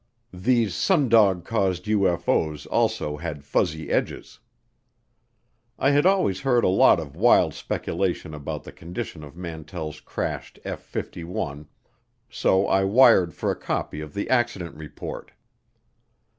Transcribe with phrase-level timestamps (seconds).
[0.33, 4.39] These sundog caused UFO's also had fuzzy edges.
[5.77, 10.57] I had always heard a lot of wild speculation about the condition of Mantell's crashed
[10.65, 11.67] F 51,
[12.31, 15.33] so I wired for a copy of the accident report.